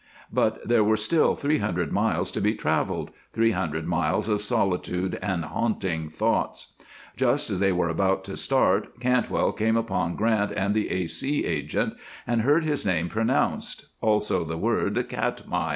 But 0.33 0.67
there 0.67 0.83
were 0.83 0.97
still 0.97 1.35
three 1.35 1.59
hundred 1.59 1.91
miles 1.91 2.31
to 2.31 2.41
be 2.41 2.55
traveled, 2.55 3.11
three 3.33 3.51
hundred 3.51 3.85
miles 3.85 4.27
of 4.29 4.41
solitude 4.41 5.19
and 5.21 5.45
haunting 5.45 6.09
thoughts. 6.09 6.73
Just 7.15 7.51
as 7.51 7.59
they 7.59 7.71
were 7.71 7.87
about 7.87 8.23
to 8.23 8.35
start, 8.35 8.99
Cantwell 8.99 9.51
came 9.51 9.77
upon 9.77 10.15
Grant 10.15 10.53
and 10.53 10.73
the 10.73 10.89
A. 10.89 11.05
C. 11.05 11.45
agent, 11.45 11.93
and 12.25 12.41
heard 12.41 12.63
his 12.65 12.83
name 12.83 13.09
pronounced, 13.09 13.85
also 14.01 14.43
the 14.43 14.57
word 14.57 15.07
"Katmai." 15.07 15.69